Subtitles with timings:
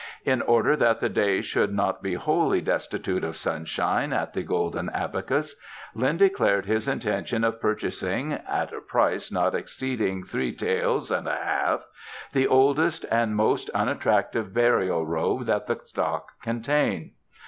[0.25, 4.89] In order that the day should not be wholly destitute of sunshine at the Golden
[4.89, 5.55] Abacus,
[5.93, 11.35] Lin declared his intention of purchasing, at a price not exceeding three taels and a
[11.35, 11.85] half,
[12.33, 17.11] the oldest and most unattractive burial robe that the stock contained.